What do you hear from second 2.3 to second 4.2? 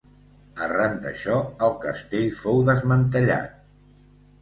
fou desmantellat.